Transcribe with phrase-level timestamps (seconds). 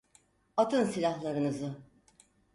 [0.57, 1.77] Atın silahlarınızı!